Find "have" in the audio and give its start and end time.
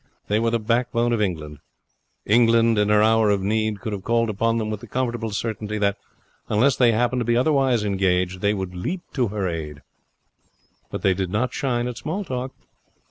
3.93-4.03